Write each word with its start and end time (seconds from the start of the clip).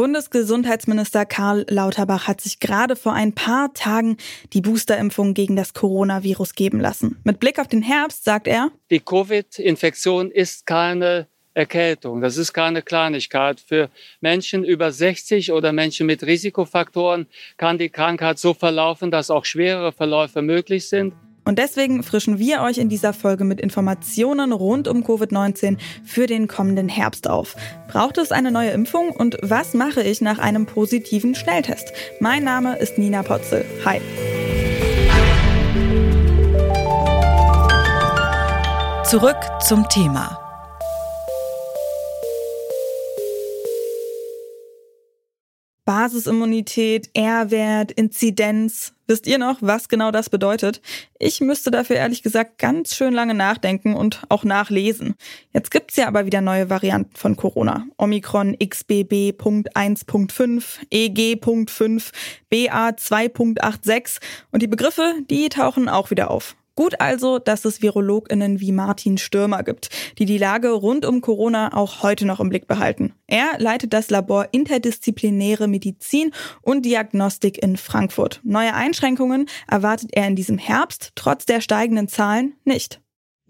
Bundesgesundheitsminister 0.00 1.26
Karl 1.26 1.66
Lauterbach 1.68 2.26
hat 2.26 2.40
sich 2.40 2.58
gerade 2.58 2.96
vor 2.96 3.12
ein 3.12 3.34
paar 3.34 3.74
Tagen 3.74 4.16
die 4.54 4.62
Boosterimpfung 4.62 5.34
gegen 5.34 5.56
das 5.56 5.74
Coronavirus 5.74 6.54
geben 6.54 6.80
lassen. 6.80 7.20
Mit 7.22 7.38
Blick 7.38 7.58
auf 7.58 7.68
den 7.68 7.82
Herbst 7.82 8.24
sagt 8.24 8.48
er, 8.48 8.70
die 8.90 9.00
Covid-Infektion 9.00 10.30
ist 10.30 10.64
keine 10.64 11.26
Erkältung. 11.52 12.22
Das 12.22 12.38
ist 12.38 12.54
keine 12.54 12.80
Kleinigkeit. 12.80 13.60
Für 13.60 13.90
Menschen 14.22 14.64
über 14.64 14.90
60 14.90 15.52
oder 15.52 15.70
Menschen 15.70 16.06
mit 16.06 16.22
Risikofaktoren 16.22 17.26
kann 17.58 17.76
die 17.76 17.90
Krankheit 17.90 18.38
so 18.38 18.54
verlaufen, 18.54 19.10
dass 19.10 19.30
auch 19.30 19.44
schwerere 19.44 19.92
Verläufe 19.92 20.40
möglich 20.40 20.88
sind. 20.88 21.12
Und 21.50 21.58
deswegen 21.58 22.04
frischen 22.04 22.38
wir 22.38 22.62
euch 22.62 22.78
in 22.78 22.88
dieser 22.88 23.12
Folge 23.12 23.42
mit 23.42 23.60
Informationen 23.60 24.52
rund 24.52 24.86
um 24.86 25.02
Covid-19 25.02 25.78
für 26.04 26.28
den 26.28 26.46
kommenden 26.46 26.88
Herbst 26.88 27.28
auf. 27.28 27.56
Braucht 27.88 28.18
es 28.18 28.30
eine 28.30 28.52
neue 28.52 28.70
Impfung 28.70 29.10
und 29.10 29.36
was 29.42 29.74
mache 29.74 30.00
ich 30.00 30.20
nach 30.20 30.38
einem 30.38 30.66
positiven 30.66 31.34
Schnelltest? 31.34 31.92
Mein 32.20 32.44
Name 32.44 32.76
ist 32.76 32.98
Nina 32.98 33.24
Potzel. 33.24 33.64
Hi. 33.84 34.00
Zurück 39.04 39.38
zum 39.66 39.88
Thema. 39.88 40.38
Basisimmunität, 45.84 47.10
R-Wert, 47.14 47.90
Inzidenz. 47.90 48.94
Wisst 49.10 49.26
ihr 49.26 49.38
noch, 49.38 49.56
was 49.60 49.88
genau 49.88 50.12
das 50.12 50.30
bedeutet? 50.30 50.80
Ich 51.18 51.40
müsste 51.40 51.72
dafür 51.72 51.96
ehrlich 51.96 52.22
gesagt 52.22 52.58
ganz 52.58 52.94
schön 52.94 53.12
lange 53.12 53.34
nachdenken 53.34 53.96
und 53.96 54.22
auch 54.28 54.44
nachlesen. 54.44 55.16
Jetzt 55.52 55.72
gibt's 55.72 55.96
ja 55.96 56.06
aber 56.06 56.26
wieder 56.26 56.40
neue 56.40 56.70
Varianten 56.70 57.16
von 57.16 57.34
Corona. 57.34 57.88
Omikron 57.96 58.56
XBB.1.5, 58.56 60.62
EG.5, 60.90 62.12
BA2.86 62.52 64.20
und 64.52 64.62
die 64.62 64.68
Begriffe, 64.68 65.14
die 65.28 65.48
tauchen 65.48 65.88
auch 65.88 66.12
wieder 66.12 66.30
auf. 66.30 66.54
Gut 66.76 67.00
also, 67.00 67.38
dass 67.38 67.64
es 67.64 67.82
VirologInnen 67.82 68.60
wie 68.60 68.72
Martin 68.72 69.18
Stürmer 69.18 69.62
gibt, 69.62 69.90
die 70.18 70.24
die 70.24 70.38
Lage 70.38 70.70
rund 70.70 71.04
um 71.04 71.20
Corona 71.20 71.74
auch 71.76 72.02
heute 72.02 72.26
noch 72.26 72.40
im 72.40 72.48
Blick 72.48 72.66
behalten. 72.66 73.14
Er 73.26 73.58
leitet 73.58 73.92
das 73.92 74.10
Labor 74.10 74.48
Interdisziplinäre 74.52 75.68
Medizin 75.68 76.32
und 76.62 76.84
Diagnostik 76.84 77.62
in 77.62 77.76
Frankfurt. 77.76 78.40
Neue 78.44 78.74
Einschränkungen 78.74 79.48
erwartet 79.68 80.10
er 80.12 80.26
in 80.26 80.36
diesem 80.36 80.58
Herbst 80.58 81.12
trotz 81.14 81.46
der 81.46 81.60
steigenden 81.60 82.08
Zahlen 82.08 82.54
nicht. 82.64 83.00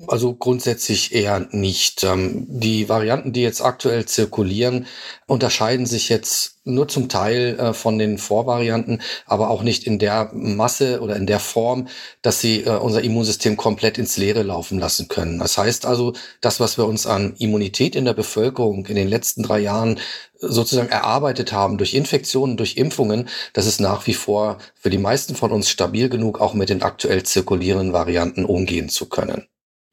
Also 0.06 0.34
grundsätzlich 0.34 1.14
eher 1.14 1.46
nicht. 1.50 2.04
Ähm, 2.04 2.46
die 2.48 2.88
Varianten, 2.88 3.32
die 3.32 3.42
jetzt 3.42 3.60
aktuell 3.60 4.06
zirkulieren, 4.06 4.86
unterscheiden 5.26 5.84
sich 5.84 6.08
jetzt 6.08 6.58
nur 6.64 6.88
zum 6.88 7.08
Teil 7.08 7.58
äh, 7.58 7.74
von 7.74 7.98
den 7.98 8.16
Vorvarianten, 8.16 9.02
aber 9.26 9.50
auch 9.50 9.62
nicht 9.62 9.84
in 9.84 9.98
der 9.98 10.30
Masse 10.32 11.00
oder 11.00 11.16
in 11.16 11.26
der 11.26 11.40
Form, 11.40 11.88
dass 12.22 12.40
sie 12.40 12.62
äh, 12.62 12.70
unser 12.70 13.02
Immunsystem 13.02 13.56
komplett 13.56 13.98
ins 13.98 14.16
Leere 14.16 14.42
laufen 14.42 14.78
lassen 14.78 15.08
können. 15.08 15.38
Das 15.38 15.58
heißt 15.58 15.84
also, 15.84 16.14
das, 16.40 16.60
was 16.60 16.78
wir 16.78 16.86
uns 16.86 17.06
an 17.06 17.34
Immunität 17.38 17.94
in 17.94 18.06
der 18.06 18.14
Bevölkerung 18.14 18.86
in 18.86 18.96
den 18.96 19.08
letzten 19.08 19.42
drei 19.42 19.60
Jahren 19.60 19.98
sozusagen 20.38 20.88
erarbeitet 20.88 21.52
haben 21.52 21.76
durch 21.76 21.92
Infektionen, 21.92 22.56
durch 22.56 22.76
Impfungen, 22.78 23.28
das 23.52 23.66
ist 23.66 23.80
nach 23.80 24.06
wie 24.06 24.14
vor 24.14 24.58
für 24.74 24.88
die 24.88 24.98
meisten 24.98 25.34
von 25.34 25.52
uns 25.52 25.68
stabil 25.68 26.08
genug, 26.08 26.40
auch 26.40 26.54
mit 26.54 26.70
den 26.70 26.82
aktuell 26.82 27.22
zirkulierenden 27.22 27.92
Varianten 27.92 28.46
umgehen 28.46 28.88
zu 28.88 29.06
können. 29.06 29.46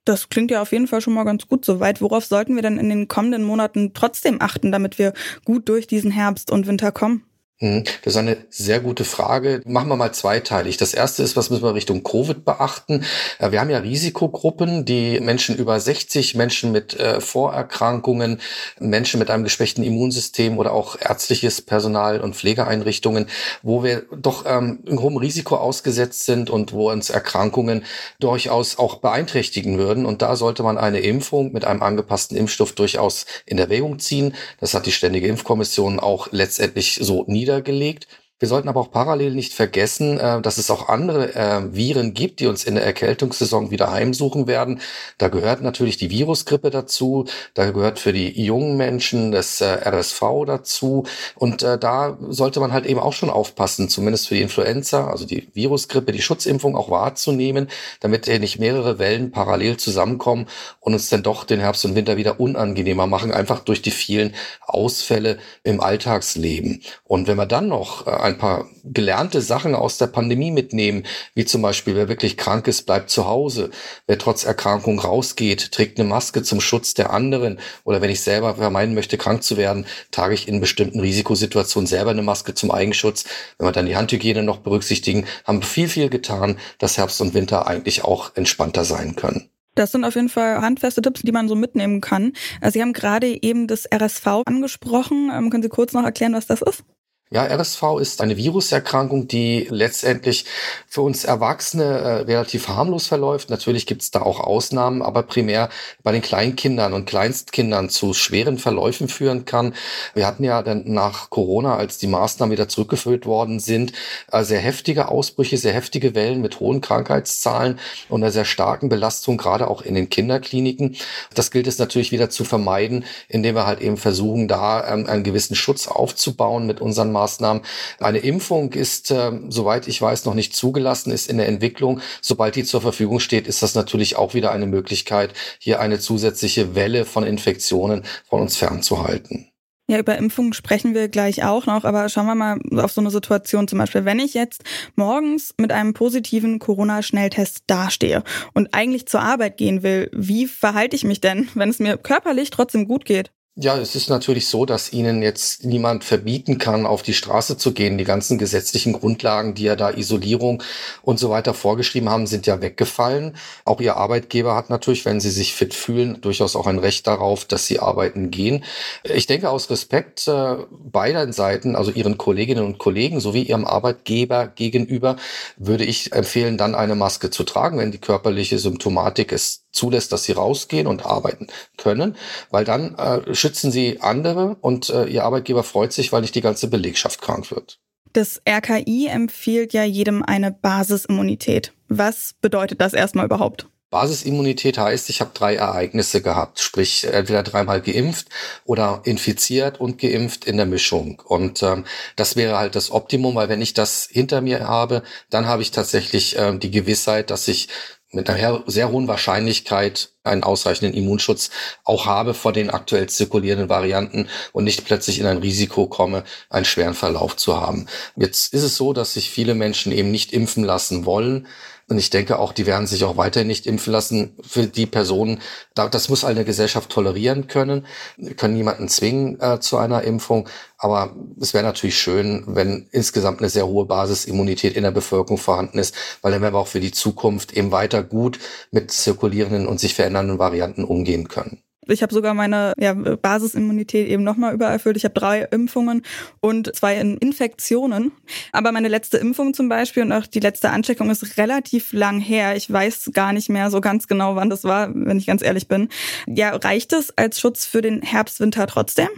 Das 0.08 0.30
klingt 0.30 0.52
ja 0.52 0.62
auf 0.62 0.72
jeden 0.72 0.88
Fall 0.88 1.02
schon 1.02 1.14
mal 1.14 1.26
ganz 1.26 1.50
gut 1.50 1.66
soweit. 1.66 2.02
Worauf 2.02 2.24
sollten 2.24 2.56
wir 2.56 2.62
denn 2.62 2.78
in 2.78 2.88
den 2.88 3.10
kommenden 3.10 3.44
Monaten 3.44 3.94
trotzdem 3.94 4.42
achten, 4.42 4.72
damit 4.72 4.98
wir 4.98 5.12
gut 5.44 5.68
durch 5.68 5.86
diesen 5.86 6.12
Herbst 6.12 6.50
und 6.50 6.66
Winter 6.66 6.94
kommen? 6.94 7.24
Mhm. 7.60 7.86
Das 8.04 8.14
ist 8.14 8.18
eine 8.18 8.38
sehr 8.52 8.80
gute 8.80 9.04
Frage. 9.04 9.62
Machen 9.66 9.90
wir 9.90 9.96
mal 9.96 10.12
zweiteilig. 10.12 10.78
Das 10.78 10.94
erste 10.94 11.24
ist, 11.24 11.36
was 11.36 11.50
müssen 11.50 11.64
wir 11.64 11.74
Richtung 11.74 12.04
Covid 12.04 12.46
beachten? 12.46 13.04
Äh, 13.40 13.52
wir 13.52 13.60
haben 13.60 13.72
ja 13.72 13.80
Risikogruppen, 13.80 14.86
die 14.86 15.20
Menschen 15.20 15.56
über 15.56 15.80
60, 15.80 16.36
Menschen 16.36 16.72
mit 16.72 17.00
äh, 17.00 17.20
Vorerkrankungen, 17.20 18.42
Menschen 18.80 19.20
mit 19.20 19.32
einem 19.32 19.44
geschwächten 19.44 19.84
Immunsystem 19.84 20.60
oder 20.60 20.72
auch 20.72 20.98
ärztliches 21.02 21.64
Personal 21.64 22.22
und 22.22 22.36
Pflegeeinrichtungen, 22.36 23.26
wo 23.64 23.84
wir 23.84 24.04
doch 24.16 24.46
ähm, 24.46 24.84
in 24.86 25.02
hohem 25.02 25.18
Risiko 25.18 25.56
ausgesetzt 25.56 26.26
sind 26.26 26.52
und 26.52 26.74
wo 26.74 26.92
uns 26.92 27.10
Erkrankungen 27.10 27.86
durchaus 28.20 28.78
auch 28.78 28.98
beeinträchtigen 28.98 29.80
würden. 29.80 30.06
Und 30.06 30.22
da 30.22 30.36
sollte 30.36 30.62
man 30.62 30.78
eine 30.78 31.00
Impfung 31.00 31.54
mit 31.54 31.66
einem 31.66 31.82
angepassten 31.82 32.38
Impfstoff 32.38 32.74
durchaus 32.74 33.26
in 33.48 33.58
Erwägung 33.58 33.98
ziehen. 33.98 34.36
Das 34.60 34.76
hat 34.76 34.86
die 34.86 34.92
Ständige 34.92 35.28
Impfkommission 35.28 36.00
auch 36.00 36.28
letztendlich 36.32 37.00
so 37.02 37.24
nie 37.26 37.47
niedergelegt. 37.48 38.08
Wir 38.40 38.48
sollten 38.48 38.70
aber 38.70 38.82
auch 38.82 38.92
parallel 38.92 39.34
nicht 39.34 39.56
vergessen, 39.56 40.20
äh, 40.20 40.42
dass 40.42 40.60
es 40.60 40.70
auch 40.70 40.90
andere 40.90 41.34
äh, 41.34 41.74
Viren 41.74 42.14
gibt, 42.14 42.40
die 42.40 42.46
uns 42.46 42.66
in 42.66 42.76
der 42.76 42.86
Erkältungssaison 42.86 43.72
wieder 43.72 43.92
heimsuchen 43.92 44.46
werden. 44.46 44.80
Da 45.18 45.30
gehört 45.30 45.64
natürlich 45.64 45.98
die 45.98 46.12
Virusgrippe 46.12 46.70
dazu, 46.70 47.26
da 47.56 47.72
gehört 47.72 47.98
für 47.98 48.14
die 48.14 48.40
jungen 48.40 48.78
Menschen 48.78 49.32
das 49.32 49.60
äh, 49.60 49.66
RSV 49.66 50.22
dazu. 50.46 51.06
Und 51.36 51.64
da 51.64 52.18
sollte 52.30 52.60
man 52.60 52.74
halt 52.74 52.86
eben 52.86 53.00
auch 53.00 53.14
schon 53.14 53.30
aufpassen, 53.30 53.90
zumindest 53.90 54.28
für 54.28 54.36
die 54.36 54.42
Influenza, 54.42 55.08
also 55.08 55.26
die 55.26 55.50
Virusgrippe, 55.54 56.12
die 56.12 56.22
Schutzimpfung 56.22 56.76
auch 56.76 56.92
wahrzunehmen, 56.92 57.68
damit 58.02 58.28
nicht 58.28 58.60
mehrere 58.60 59.00
Wellen 59.00 59.32
parallel 59.32 59.78
zusammenkommen 59.78 60.48
und 60.80 60.94
uns 60.94 61.10
dann 61.10 61.24
doch 61.24 61.44
den 61.44 61.60
Herbst 61.60 61.86
und 61.86 61.96
Winter 61.96 62.18
wieder 62.18 62.40
unangenehmer 62.40 63.08
machen, 63.08 63.32
einfach 63.32 63.60
durch 63.62 63.82
die 63.82 63.92
vielen 63.92 64.36
Ausfälle 64.62 65.38
im 65.64 65.82
Alltagsleben. 65.82 66.84
Und 67.04 67.28
wenn 67.28 67.38
wir 67.38 67.46
dann 67.46 67.68
noch 67.68 68.06
ein 68.28 68.38
paar 68.38 68.68
gelernte 68.84 69.42
Sachen 69.42 69.76
aus 69.76 69.98
der 69.98 70.08
Pandemie 70.08 70.52
mitnehmen, 70.52 71.04
wie 71.34 71.46
zum 71.46 71.62
Beispiel, 71.62 71.96
wer 71.96 72.08
wirklich 72.08 72.38
krank 72.38 72.68
ist, 72.68 72.86
bleibt 72.86 73.10
zu 73.10 73.28
Hause. 73.28 73.72
Wer 74.06 74.18
trotz 74.18 74.44
Erkrankung 74.44 75.00
rausgeht, 75.00 75.72
trägt 75.72 76.00
eine 76.00 76.08
Maske 76.08 76.44
zum 76.44 76.62
Schutz 76.62 76.94
der 76.94 77.12
anderen. 77.12 77.60
Oder 77.84 78.02
wenn 78.02 78.10
ich 78.10 78.22
selber 78.22 78.56
vermeiden 78.56 78.96
möchte, 78.96 79.18
krank 79.18 79.44
zu 79.44 79.58
werden, 79.58 79.86
trage 80.12 80.34
ich 80.34 80.48
in 80.48 80.60
bestimmten 80.60 81.00
Risikosituationen 81.00 81.88
selber 81.88 82.12
eine 82.12 82.22
Maske 82.22 82.54
zum 82.54 82.72
Eigenschutz. 82.72 83.26
Wenn 83.58 83.68
wir 83.68 83.72
dann 83.72 83.86
die 83.86 83.96
Handhygiene 83.96 84.44
noch 84.44 84.58
berücksichtigen, 84.58 85.26
haben 85.46 85.64
viel, 85.64 85.90
viel 85.90 86.10
getan, 86.10 86.58
dass 86.78 86.98
Herbst 86.98 87.22
und 87.22 87.34
Winter 87.34 87.68
eigentlich 87.68 88.04
auch 88.04 88.36
entspannter 88.36 88.86
sein 88.86 89.16
können. 89.16 89.50
Das 89.78 89.92
sind 89.92 90.04
auf 90.04 90.16
jeden 90.16 90.30
Fall 90.30 90.60
handfeste 90.62 91.02
Tipps, 91.04 91.22
die 91.22 91.32
man 91.32 91.48
so 91.48 91.56
mitnehmen 91.56 92.02
kann. 92.02 92.34
Also 92.62 92.74
Sie 92.74 92.82
haben 92.82 92.94
gerade 92.94 93.44
eben 93.44 93.68
das 93.68 93.86
RSV 93.86 94.42
angesprochen. 94.46 95.32
Ähm, 95.32 95.52
können 95.52 95.62
Sie 95.62 95.70
kurz 95.70 95.94
noch 95.94 96.04
erklären, 96.04 96.34
was 96.34 96.48
das 96.48 96.64
ist? 96.64 96.84
Ja, 97.30 97.44
RSV 97.44 98.00
ist 98.00 98.22
eine 98.22 98.38
Viruserkrankung, 98.38 99.28
die 99.28 99.68
letztendlich 99.70 100.46
für 100.88 101.02
uns 101.02 101.26
Erwachsene 101.26 101.84
äh, 101.84 102.14
relativ 102.22 102.70
harmlos 102.70 103.08
verläuft. 103.08 103.50
Natürlich 103.50 103.86
gibt 103.86 104.02
es 104.02 104.12
da 104.12 104.22
auch 104.22 104.40
Ausnahmen, 104.40 105.02
aber 105.02 105.24
primär 105.24 105.68
bei 106.04 106.14
den 106.14 106.22
Kleinkindern 106.22 106.94
und 106.94 107.06
Kleinstkindern 107.06 107.90
zu 107.90 108.14
schweren 108.14 108.58
Verläufen 108.58 109.10
führen 109.10 109.44
kann. 109.44 109.74
Wir 110.14 110.26
hatten 110.26 110.46
ja 110.46 110.64
dann 110.64 110.84
nach 110.86 111.30
Corona, 111.30 111.76
als 111.76 111.98
die 111.98 112.08
Maßnahmen 112.08 112.54
wieder 112.54 112.70
zurückgeführt 112.70 113.26
worden 113.26 113.60
sind, 113.60 113.92
äh, 114.32 114.46
sehr 114.46 114.62
heftige 114.62 115.10
Ausbrüche, 115.10 115.58
sehr 115.58 115.74
heftige 115.74 116.16
Wellen 116.16 116.40
mit 116.40 116.62
hohen 116.62 116.80
Krankheitszahlen 116.80 117.78
und 118.08 118.24
einer 118.24 118.32
sehr 118.32 118.46
starken 118.46 118.88
Belastung, 118.88 119.36
gerade 119.36 119.68
auch 119.68 119.82
in 119.82 119.96
den 119.96 120.10
Kinderkliniken. 120.10 120.96
Das 121.34 121.52
gilt 121.52 121.68
es 121.68 121.78
natürlich 121.78 122.14
wieder 122.14 122.30
zu 122.30 122.46
vermeiden, 122.46 123.04
indem 123.28 123.56
wir 123.56 123.66
halt 123.66 123.82
eben 123.82 123.98
versuchen, 123.98 124.48
da 124.48 124.94
ähm, 124.94 125.08
einen 125.08 125.26
gewissen 125.26 125.56
Schutz 125.56 125.90
aufzubauen 125.90 126.66
mit 126.66 126.80
unseren 126.80 127.17
Maßnahmen. 127.18 127.64
Eine 128.00 128.20
Impfung 128.20 128.74
ist, 128.74 129.12
äh, 129.12 129.32
soweit 129.50 129.88
ich 129.88 130.02
weiß, 130.02 130.26
noch 130.26 130.36
nicht 130.36 130.56
zugelassen, 130.56 131.12
ist 131.12 131.30
in 131.30 131.38
der 131.38 131.48
Entwicklung. 131.48 132.02
Sobald 132.22 132.56
die 132.56 132.64
zur 132.64 132.82
Verfügung 132.82 133.20
steht, 133.20 133.48
ist 133.48 133.64
das 133.64 133.76
natürlich 133.76 134.16
auch 134.18 134.34
wieder 134.34 134.52
eine 134.52 134.68
Möglichkeit, 134.68 135.34
hier 135.60 135.80
eine 135.80 136.00
zusätzliche 136.00 136.76
Welle 136.76 137.06
von 137.06 137.24
Infektionen 137.24 138.04
von 138.30 138.42
uns 138.42 138.56
fernzuhalten. 138.56 139.52
Ja, 139.90 140.00
über 140.00 140.18
Impfungen 140.18 140.52
sprechen 140.52 140.94
wir 140.94 141.08
gleich 141.08 141.46
auch 141.46 141.66
noch, 141.66 141.86
aber 141.86 142.10
schauen 142.10 142.26
wir 142.26 142.36
mal 142.36 142.60
auf 142.76 142.92
so 142.92 143.00
eine 143.00 143.10
Situation 143.10 143.70
zum 143.70 143.80
Beispiel. 143.80 144.04
Wenn 144.04 144.20
ich 144.20 144.34
jetzt 144.34 144.62
morgens 144.98 145.54
mit 145.58 145.72
einem 145.72 145.94
positiven 145.94 146.60
Corona-Schnelltest 146.60 147.64
dastehe 147.68 148.22
und 148.54 148.74
eigentlich 148.74 149.08
zur 149.08 149.22
Arbeit 149.22 149.56
gehen 149.56 149.84
will, 149.84 150.10
wie 150.14 150.46
verhalte 150.46 150.98
ich 150.98 151.06
mich 151.06 151.22
denn, 151.22 151.48
wenn 151.54 151.70
es 151.70 151.80
mir 151.80 151.98
körperlich 151.98 152.50
trotzdem 152.50 152.86
gut 152.86 153.06
geht? 153.06 153.32
Ja, 153.60 153.76
es 153.76 153.96
ist 153.96 154.08
natürlich 154.12 154.48
so, 154.50 154.68
dass 154.68 154.94
Ihnen 154.94 155.24
jetzt 155.24 155.66
niemand 155.66 156.04
verbieten 156.04 156.60
kann, 156.60 156.86
auf 156.86 157.02
die 157.02 157.16
Straße 157.16 157.58
zu 157.58 157.74
gehen. 157.74 157.98
Die 157.98 158.04
ganzen 158.04 158.38
gesetzlichen 158.38 158.94
Grundlagen, 158.94 159.56
die 159.56 159.64
ja 159.64 159.76
da 159.76 159.90
Isolierung 159.90 160.62
und 161.02 161.18
so 161.18 161.32
weiter 161.32 161.56
vorgeschrieben 161.56 162.08
haben, 162.08 162.28
sind 162.28 162.46
ja 162.46 162.62
weggefallen. 162.62 163.36
Auch 163.66 163.82
Ihr 163.82 163.98
Arbeitgeber 163.98 164.56
hat 164.56 164.70
natürlich, 164.70 165.06
wenn 165.06 165.20
Sie 165.20 165.32
sich 165.32 165.56
fit 165.56 165.74
fühlen, 165.74 166.22
durchaus 166.22 166.56
auch 166.56 166.68
ein 166.68 166.78
Recht 166.78 167.08
darauf, 167.08 167.46
dass 167.46 167.66
Sie 167.66 167.80
arbeiten 167.80 168.30
gehen. 168.30 168.64
Ich 169.04 169.26
denke 169.26 169.50
aus 169.50 169.72
Respekt 169.72 170.28
äh, 170.28 170.58
beider 170.70 171.34
Seiten, 171.34 171.76
also 171.76 171.90
Ihren 171.90 172.20
Kolleginnen 172.20 172.64
und 172.64 172.78
Kollegen 172.78 173.20
sowie 173.20 173.42
Ihrem 173.42 173.66
Arbeitgeber 173.66 174.46
gegenüber, 174.50 175.16
würde 175.58 175.84
ich 175.84 176.14
empfehlen, 176.14 176.60
dann 176.60 176.76
eine 176.76 176.94
Maske 176.94 177.32
zu 177.32 177.44
tragen, 177.44 177.80
wenn 177.80 177.92
die 177.92 177.98
körperliche 177.98 178.60
Symptomatik 178.60 179.32
es 179.32 179.64
zulässt, 179.72 180.12
dass 180.12 180.24
sie 180.24 180.34
rausgehen 180.34 180.88
und 180.88 181.06
arbeiten 181.06 181.48
können, 181.78 182.16
weil 182.50 182.66
dann 182.66 182.96
äh, 182.96 183.34
schützen 183.36 183.72
sie 183.72 184.02
andere 184.02 184.58
und 184.62 184.90
äh, 184.90 185.06
ihr 185.06 185.24
Arbeitgeber 185.24 185.64
freut 185.64 185.94
sich, 185.94 186.12
weil 186.12 186.22
nicht 186.22 186.36
die 186.36 186.42
ganze 186.42 186.68
Belegschaft 186.68 187.22
krank 187.22 187.52
wird. 187.52 187.80
Das 188.14 188.42
RKI 188.48 189.08
empfiehlt 189.08 189.74
ja 189.74 189.84
jedem 189.84 190.24
eine 190.24 190.52
Basisimmunität. 190.52 191.74
Was 191.88 192.34
bedeutet 192.42 192.82
das 192.82 192.94
erstmal 192.94 193.26
überhaupt? 193.26 193.68
Basisimmunität 193.90 194.78
heißt, 194.78 195.10
ich 195.10 195.22
habe 195.22 195.32
drei 195.34 195.56
Ereignisse 195.56 196.22
gehabt, 196.22 196.60
sprich 196.60 197.06
entweder 197.06 197.42
dreimal 197.42 197.82
geimpft 197.82 198.28
oder 198.66 199.02
infiziert 199.06 199.80
und 199.80 199.98
geimpft 199.98 200.44
in 200.44 200.58
der 200.58 200.66
Mischung. 200.66 201.22
Und 201.26 201.64
ähm, 201.64 201.86
das 202.18 202.36
wäre 202.36 202.58
halt 202.58 202.76
das 202.76 202.92
Optimum, 202.92 203.36
weil 203.36 203.48
wenn 203.48 203.62
ich 203.62 203.74
das 203.74 204.10
hinter 204.12 204.42
mir 204.42 204.68
habe, 204.68 205.04
dann 205.30 205.48
habe 205.48 205.62
ich 205.62 205.72
tatsächlich 205.72 206.36
ähm, 206.38 206.60
die 206.60 206.72
Gewissheit, 206.72 207.30
dass 207.30 207.48
ich 207.48 207.70
mit 208.12 208.30
einer 208.30 208.64
sehr 208.68 208.90
hohen 208.90 209.08
Wahrscheinlichkeit 209.08 210.14
einen 210.24 210.44
ausreichenden 210.44 210.98
Immunschutz 210.98 211.50
auch 211.84 212.06
habe 212.06 212.34
vor 212.34 212.54
den 212.54 212.70
aktuell 212.70 213.08
zirkulierenden 213.08 213.70
Varianten 213.70 214.30
und 214.54 214.64
nicht 214.64 214.86
plötzlich 214.86 215.20
in 215.20 215.26
ein 215.26 215.38
Risiko 215.38 215.88
komme, 215.88 216.24
einen 216.50 216.66
schweren 216.66 216.94
Verlauf 216.94 217.36
zu 217.36 217.60
haben. 217.60 217.88
Jetzt 218.16 218.54
ist 218.54 218.64
es 218.64 218.78
so, 218.78 218.94
dass 218.94 219.14
sich 219.14 219.30
viele 219.30 219.56
Menschen 219.56 219.92
eben 219.92 220.12
nicht 220.12 220.32
impfen 220.32 220.64
lassen 220.64 221.06
wollen 221.06 221.48
und 221.90 221.98
ich 221.98 222.10
denke 222.10 222.38
auch, 222.38 222.52
die 222.52 222.66
werden 222.66 222.86
sich 222.86 223.06
auch 223.06 223.16
weiterhin 223.16 223.48
nicht 223.48 223.66
impfen 223.66 223.94
lassen 223.94 224.36
für 224.46 224.68
die 224.68 224.86
Personen. 224.86 225.40
Das 225.74 226.10
muss 226.10 226.26
eine 226.26 226.44
Gesellschaft 226.44 226.90
tolerieren 226.90 227.48
können. 227.48 227.86
Wir 228.18 228.36
können 228.36 228.56
niemanden 228.56 228.90
zwingen 228.90 229.40
äh, 229.40 229.62
zu 229.62 229.78
einer 229.78 230.04
Impfung. 230.04 230.50
Aber 230.78 231.16
es 231.40 231.54
wäre 231.54 231.64
natürlich 231.64 231.98
schön, 231.98 232.44
wenn 232.46 232.88
insgesamt 232.92 233.40
eine 233.40 233.50
sehr 233.50 233.68
hohe 233.68 233.86
Basisimmunität 233.86 234.76
in 234.76 234.84
der 234.84 234.92
Bevölkerung 234.92 235.38
vorhanden 235.38 235.80
ist, 235.80 235.96
weil 236.22 236.34
dann 236.34 236.42
werden 236.42 236.56
wir 236.56 236.60
auch 236.60 236.68
für 236.68 236.82
die 236.82 236.92
Zukunft 236.92 237.54
eben 237.54 237.72
weiter 237.72 238.04
gut 238.04 238.38
mit 238.72 238.92
zirkulierenden 238.92 239.66
und 239.66 239.80
sich 239.80 239.96
verändernden 239.96 240.40
Varianten 240.40 240.84
umgehen 240.84 241.30
können. 241.30 241.64
Ich 241.90 242.02
habe 242.04 242.14
sogar 242.14 242.34
meine 242.34 242.74
ja, 242.78 242.94
Basisimmunität 242.94 244.08
eben 244.08 244.24
nochmal 244.24 244.54
übererfüllt. 244.54 244.98
Ich 244.98 245.06
habe 245.06 245.14
drei 245.14 245.42
Impfungen 245.42 246.04
und 246.40 246.76
zwei 246.76 246.98
Infektionen. 246.98 248.12
Aber 248.52 248.72
meine 248.72 248.88
letzte 248.88 249.18
Impfung 249.18 249.54
zum 249.54 249.70
Beispiel 249.70 250.04
und 250.04 250.12
auch 250.12 250.28
die 250.28 250.40
letzte 250.40 250.70
Ansteckung 250.70 251.10
ist 251.10 251.38
relativ 251.38 251.94
lang 251.94 252.20
her. 252.20 252.56
Ich 252.56 252.72
weiß 252.72 253.12
gar 253.14 253.34
nicht 253.34 253.50
mehr 253.50 253.72
so 253.72 253.82
ganz 253.82 254.08
genau, 254.08 254.36
wann 254.36 254.50
das 254.50 254.64
war, 254.64 254.90
wenn 254.94 255.18
ich 255.18 255.26
ganz 255.28 255.42
ehrlich 255.42 255.68
bin. 255.68 255.90
Ja, 256.28 256.56
reicht 256.56 256.94
es 256.94 257.18
als 257.18 257.40
Schutz 257.40 257.66
für 257.66 257.82
den 257.82 258.02
Herbst-Winter 258.02 258.68
trotzdem? 258.68 259.10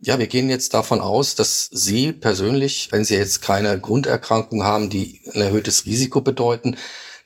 Ja, 0.00 0.18
wir 0.20 0.28
gehen 0.28 0.48
jetzt 0.48 0.74
davon 0.74 1.00
aus, 1.00 1.34
dass 1.34 1.68
Sie 1.72 2.12
persönlich, 2.12 2.88
wenn 2.92 3.04
Sie 3.04 3.16
jetzt 3.16 3.42
keine 3.42 3.80
Grunderkrankung 3.80 4.62
haben, 4.62 4.90
die 4.90 5.20
ein 5.34 5.40
erhöhtes 5.40 5.86
Risiko 5.86 6.20
bedeuten, 6.20 6.76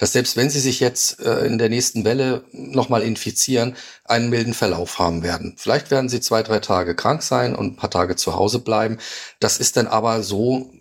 dass 0.02 0.10
selbst 0.10 0.36
wenn 0.36 0.50
sie 0.50 0.58
sich 0.58 0.80
jetzt 0.80 1.20
äh, 1.20 1.46
in 1.46 1.58
der 1.58 1.68
nächsten 1.68 2.04
Welle 2.04 2.42
nochmal 2.50 3.02
infizieren, 3.02 3.76
einen 4.04 4.30
milden 4.30 4.52
Verlauf 4.52 4.98
haben 4.98 5.22
werden. 5.22 5.54
Vielleicht 5.56 5.92
werden 5.92 6.08
sie 6.08 6.20
zwei, 6.20 6.42
drei 6.42 6.58
Tage 6.58 6.96
krank 6.96 7.22
sein 7.22 7.54
und 7.54 7.74
ein 7.74 7.76
paar 7.76 7.88
Tage 7.88 8.16
zu 8.16 8.34
Hause 8.34 8.58
bleiben. 8.58 8.98
Das 9.38 9.58
ist 9.58 9.76
dann 9.76 9.86
aber 9.86 10.24
so 10.24 10.72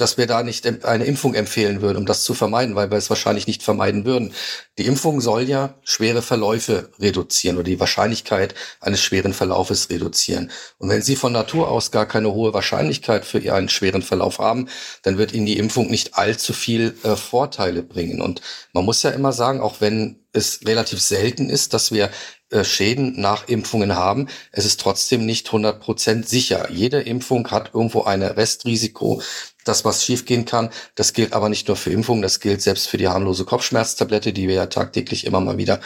dass 0.00 0.18
wir 0.18 0.26
da 0.26 0.42
nicht 0.42 0.84
eine 0.84 1.04
Impfung 1.04 1.34
empfehlen 1.34 1.82
würden, 1.82 1.98
um 1.98 2.06
das 2.06 2.24
zu 2.24 2.34
vermeiden, 2.34 2.74
weil 2.74 2.90
wir 2.90 2.98
es 2.98 3.10
wahrscheinlich 3.10 3.46
nicht 3.46 3.62
vermeiden 3.62 4.04
würden. 4.04 4.32
Die 4.78 4.86
Impfung 4.86 5.20
soll 5.20 5.42
ja 5.42 5.74
schwere 5.82 6.22
Verläufe 6.22 6.90
reduzieren 7.00 7.56
oder 7.56 7.64
die 7.64 7.80
Wahrscheinlichkeit 7.80 8.54
eines 8.80 9.00
schweren 9.02 9.32
Verlaufes 9.32 9.90
reduzieren. 9.90 10.50
Und 10.78 10.88
wenn 10.88 11.02
Sie 11.02 11.16
von 11.16 11.32
Natur 11.32 11.68
aus 11.68 11.90
gar 11.90 12.06
keine 12.06 12.32
hohe 12.32 12.54
Wahrscheinlichkeit 12.54 13.24
für 13.24 13.40
einen 13.52 13.68
schweren 13.68 14.02
Verlauf 14.02 14.38
haben, 14.38 14.68
dann 15.02 15.18
wird 15.18 15.32
Ihnen 15.32 15.46
die 15.46 15.58
Impfung 15.58 15.90
nicht 15.90 16.14
allzu 16.14 16.52
viel 16.52 16.94
äh, 17.02 17.16
Vorteile 17.16 17.82
bringen. 17.82 18.20
Und 18.20 18.40
man 18.72 18.84
muss 18.84 19.02
ja 19.02 19.10
immer 19.10 19.32
sagen, 19.32 19.60
auch 19.60 19.80
wenn 19.80 20.19
es 20.32 20.60
relativ 20.64 21.00
selten 21.00 21.50
ist, 21.50 21.74
dass 21.74 21.92
wir 21.92 22.10
äh, 22.50 22.64
Schäden 22.64 23.20
nach 23.20 23.48
Impfungen 23.48 23.94
haben. 23.94 24.28
Es 24.52 24.64
ist 24.64 24.80
trotzdem 24.80 25.26
nicht 25.26 25.46
100 25.46 25.80
Prozent 25.80 26.28
sicher. 26.28 26.70
Jede 26.70 27.00
Impfung 27.00 27.50
hat 27.50 27.70
irgendwo 27.74 28.02
ein 28.02 28.22
Restrisiko, 28.22 29.22
das 29.64 29.84
was 29.84 30.04
schiefgehen 30.04 30.44
kann. 30.44 30.70
Das 30.94 31.12
gilt 31.12 31.32
aber 31.32 31.48
nicht 31.48 31.68
nur 31.68 31.76
für 31.76 31.90
Impfungen, 31.90 32.22
das 32.22 32.40
gilt 32.40 32.62
selbst 32.62 32.88
für 32.88 32.96
die 32.96 33.08
harmlose 33.08 33.44
Kopfschmerztablette, 33.44 34.32
die 34.32 34.48
wir 34.48 34.54
ja 34.54 34.66
tagtäglich 34.66 35.26
immer 35.26 35.40
mal 35.40 35.58
wieder 35.58 35.80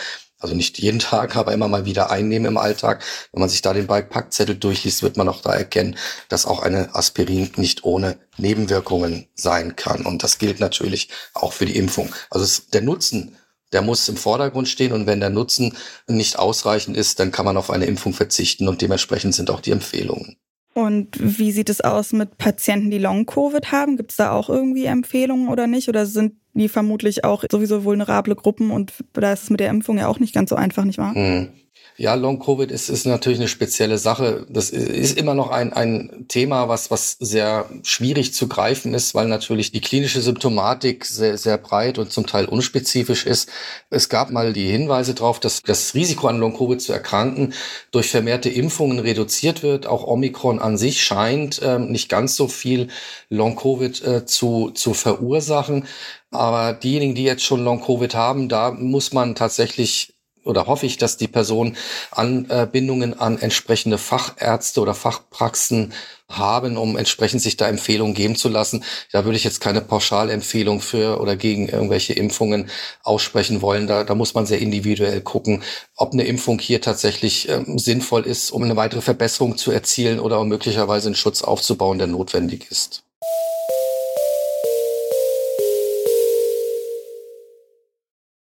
also 0.45 0.55
nicht 0.55 0.79
jeden 0.79 0.99
Tag, 0.99 1.37
aber 1.37 1.55
immer 1.55 1.69
mal 1.69 1.87
wieder 1.87 2.11
einnehmen 2.11 2.47
im 2.47 2.59
Alltag. 2.59 3.03
Wenn 3.33 3.41
man 3.41 3.49
sich 3.49 3.63
da 3.63 3.73
den 3.73 3.87
Bikepackzettel 3.87 4.55
durchliest, 4.55 5.03
wird 5.03 5.17
man 5.17 5.27
auch 5.27 5.41
da 5.41 5.55
erkennen, 5.55 5.97
dass 6.29 6.45
auch 6.45 6.61
eine 6.61 6.95
Aspirin 6.95 7.51
nicht 7.57 7.85
ohne 7.85 8.19
Nebenwirkungen 8.37 9.27
sein 9.35 9.75
kann. 9.75 10.05
Und 10.05 10.23
das 10.23 10.37
gilt 10.37 10.61
natürlich 10.61 11.09
auch 11.33 11.55
für 11.55 11.65
die 11.65 11.77
Impfung. 11.79 12.15
Also 12.29 12.45
es, 12.45 12.67
der 12.69 12.83
Nutzen 12.83 13.39
der 13.75 13.83
muss 13.83 14.09
im 14.09 14.17
Vordergrund 14.17 14.69
stehen 14.69 14.93
und 14.93 15.07
wenn 15.07 15.21
der 15.21 15.31
Nutzen 15.31 15.75
nicht 16.09 16.39
ausreichend 16.39 16.97
ist, 16.97 17.21
dann 17.21 17.31
kann 17.31 17.45
man 17.45 17.59
auf 17.59 17.71
eine 17.71 17.85
Impfung 17.85 18.15
verzichten 18.15 18.69
und 18.69 18.81
dementsprechend 18.81 19.35
sind 19.35 19.51
auch 19.51 19.61
die 19.61 19.73
Empfehlungen. 19.73 20.37
Und 20.75 21.09
wie 21.21 21.53
sieht 21.53 21.71
es 21.71 21.81
aus 21.81 22.13
mit 22.13 22.37
Patienten, 22.37 22.91
die 22.91 22.99
Long-Covid 22.99 23.71
haben? 23.71 23.97
Gibt 23.97 24.11
es 24.11 24.17
da 24.17 24.33
auch 24.33 24.49
irgendwie 24.49 24.87
Empfehlungen 24.87 25.49
oder 25.49 25.69
nicht? 25.69 25.89
Oder 25.89 26.05
sind 26.07 26.35
die 26.53 26.69
vermutlich 26.69 27.25
auch 27.25 27.45
sowieso 27.51 27.85
vulnerable 27.85 28.35
Gruppen 28.35 28.71
und 28.71 28.93
da 29.13 29.33
ist 29.33 29.45
es 29.45 29.51
mit 29.51 29.61
der 29.61 29.71
Impfung 29.71 29.99
ja 29.99 30.09
auch 30.09 30.19
nicht 30.19 30.35
ganz 30.35 30.51
so 30.51 30.57
einfach, 30.57 30.85
nicht 30.85 30.99
wahr? 30.99 31.15
Hm. 31.15 31.49
Ja, 31.97 32.15
Long-Covid 32.15 32.73
ist, 32.73 32.89
ist 32.89 33.07
natürlich 33.07 33.39
eine 33.39 33.47
spezielle 33.47 33.99
Sache. 33.99 34.47
Das 34.49 34.71
ist 34.71 35.17
immer 35.17 35.35
noch 35.35 35.51
ein, 35.51 35.73
ein 35.73 36.25
Thema, 36.27 36.69
was, 36.69 36.91
was 36.91 37.13
sehr 37.21 37.71
schwierig 37.85 38.35
zu 38.35 38.49
greifen 38.49 38.95
ist, 38.95 39.15
weil 39.15 39.29
natürlich 39.29 39.71
die 39.71 39.81
klinische 39.81 40.21
Symptomatik 40.21 41.05
sehr, 41.05 41.39
sehr 41.39 41.57
breit 41.57 41.99
und 41.99 42.13
zum 42.13 42.27
Teil 42.27 42.47
unspezifisch 42.47 43.27
ist. 43.27 43.49
Es 43.91 44.09
gab 44.09 44.33
mal 44.33 44.53
die 44.53 44.67
Hinweise 44.69 45.15
darauf, 45.15 45.39
dass 45.39 45.63
das 45.63 45.95
Risiko 45.95 46.27
an 46.27 46.41
Long-Covid 46.41 46.83
zu 46.83 46.93
erkranken 46.93 47.55
durch 47.93 48.11
vermehrte 48.11 48.49
Impfungen 48.51 48.99
reduziert 48.99 49.63
wird. 49.63 49.87
Auch 49.87 50.05
Omikron 50.05 50.59
an 50.59 50.77
sich 50.77 51.01
scheint 51.05 51.61
ähm, 51.63 51.93
nicht 51.93 52.09
ganz 52.09 52.35
so 52.35 52.49
viel 52.49 52.89
Long-Covid 53.29 54.05
äh, 54.05 54.27
zu, 54.27 54.73
zu 54.73 54.95
verursachen. 54.95 55.87
Aber 56.33 56.73
diejenigen, 56.73 57.15
die 57.15 57.23
jetzt 57.23 57.45
schon 57.45 57.63
Long-Covid 57.63 58.17
haben, 58.17 58.49
da 58.49 58.73
muss 58.73 59.13
man 59.13 59.37
tatsächlich 59.37 60.14
oder 60.45 60.67
hoffe 60.67 60.87
ich, 60.87 60.99
dass 60.99 61.17
die 61.17 61.29
Person 61.29 61.77
Anbindungen 62.11 63.19
an 63.19 63.39
entsprechende 63.39 63.99
Fachärzte 63.99 64.81
oder 64.81 64.95
Fachpraxen 64.95 65.93
haben, 66.29 66.77
um 66.77 66.97
entsprechend 66.97 67.43
sich 67.43 67.57
da 67.57 67.69
Empfehlungen 67.69 68.15
geben 68.15 68.37
zu 68.37 68.49
lassen. 68.49 68.85
Da 69.13 69.25
würde 69.25 69.37
ich 69.37 69.45
jetzt 69.45 69.61
keine 69.61 69.81
Pauschalempfehlung 69.81 70.81
für 70.81 71.21
oder 71.21 71.37
gegen 71.37 71.69
irgendwelche 71.69 72.15
Impfungen 72.15 72.71
aussprechen 73.03 73.63
wollen. 73.63 73.87
Da, 73.87 74.05
da 74.05 74.15
muss 74.15 74.35
man 74.35 74.47
sehr 74.47 74.59
individuell 74.59 75.21
gucken, 75.21 75.63
ob 75.97 76.13
eine 76.13 76.25
Impfung 76.25 76.59
hier 76.59 76.81
tatsächlich 76.81 77.49
ähm, 77.49 77.79
sinnvoll 77.79 78.27
ist, 78.27 78.51
um 78.51 78.63
eine 78.63 78.77
weitere 78.77 79.03
Verbesserung 79.03 79.57
zu 79.57 79.71
erzielen 79.71 80.19
oder 80.19 80.41
um 80.41 80.49
möglicherweise 80.49 81.09
einen 81.09 81.17
Schutz 81.17 81.43
aufzubauen, 81.43 81.99
der 81.99 82.07
notwendig 82.07 82.71
ist. 82.71 83.05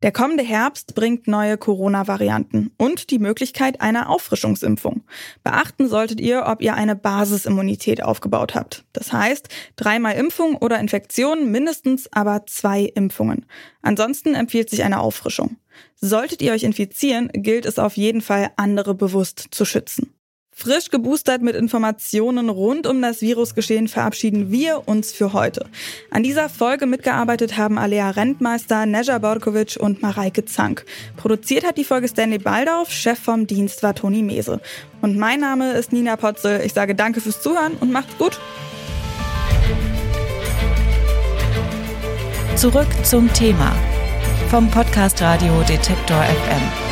Der 0.02 0.12
kommende 0.12 0.44
Herbst 0.44 0.96
bringt 0.96 1.28
neue 1.28 1.58
Corona-Varianten 1.58 2.72
und 2.78 3.12
die 3.12 3.20
Möglichkeit 3.20 3.82
einer 3.82 4.10
Auffrischungsimpfung. 4.10 5.04
Beachten 5.44 5.88
solltet 5.88 6.20
ihr, 6.20 6.46
ob 6.48 6.62
ihr 6.62 6.74
eine 6.74 6.96
Basisimmunität 6.96 8.02
aufgebaut 8.02 8.56
habt. 8.56 8.84
Das 8.94 9.14
heißt, 9.14 9.50
dreimal 9.76 10.16
Impfung 10.16 10.56
oder 10.56 10.80
Infektion, 10.80 11.52
mindestens 11.52 12.12
aber 12.12 12.48
zwei 12.48 12.82
Impfungen. 12.82 13.46
Ansonsten 13.84 14.34
empfiehlt 14.34 14.72
sich 14.72 14.84
eine 14.84 15.00
Auffrischung. 15.00 15.58
Solltet 15.96 16.42
ihr 16.42 16.54
euch 16.54 16.64
infizieren, 16.64 17.30
gilt 17.34 17.68
es 17.68 17.78
auf 17.78 17.96
jeden 17.96 18.22
Fall, 18.22 18.50
andere 18.58 18.96
bewusst 18.96 19.50
zu 19.52 19.66
schützen. 19.66 20.14
Frisch 20.62 20.92
geboostert 20.92 21.42
mit 21.42 21.56
Informationen 21.56 22.48
rund 22.48 22.86
um 22.86 23.02
das 23.02 23.22
Virusgeschehen 23.22 23.88
verabschieden 23.88 24.52
wir 24.52 24.88
uns 24.88 25.12
für 25.12 25.34
heute. 25.34 25.66
An 26.12 26.22
dieser 26.22 26.50
Folge 26.50 26.86
mitgearbeitet 26.86 27.58
haben 27.58 27.80
Alea 27.80 28.12
Rentmeister, 28.12 28.86
Neja 28.86 29.18
Borkovic 29.18 29.78
und 29.80 30.04
Mareike 30.04 30.46
Zank. 30.46 30.86
Produziert 31.18 31.66
hat 31.66 31.80
die 31.80 31.84
Folge 31.84 32.08
Stanley 32.08 32.38
Baldauf, 32.38 32.92
Chef 32.92 33.18
vom 33.18 33.48
Dienst 33.48 33.82
war 33.82 33.96
Toni 33.96 34.22
Mese. 34.22 34.62
Und 35.02 35.18
mein 35.18 35.40
Name 35.40 35.72
ist 35.74 35.94
Nina 35.94 36.16
Potzel. 36.16 36.62
Ich 36.64 36.74
sage 36.74 36.94
danke 36.94 37.22
fürs 37.22 37.42
Zuhören 37.42 37.74
und 37.80 37.92
macht's 37.92 38.16
gut. 38.20 38.40
Zurück 42.56 42.90
zum 43.02 43.34
Thema 43.34 43.76
vom 44.52 44.70
Podcast 44.70 45.24
Radio 45.24 45.64
Detektor 45.64 46.22
FM. 46.22 46.91